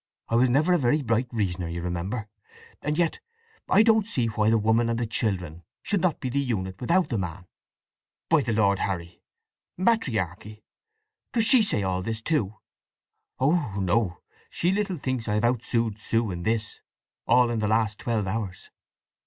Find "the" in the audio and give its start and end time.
4.49-4.57, 4.97-5.05, 6.29-6.39, 7.09-7.19, 8.41-8.51, 17.59-17.67